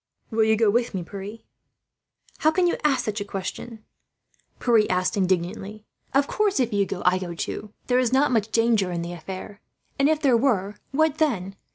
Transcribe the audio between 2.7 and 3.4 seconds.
ask such a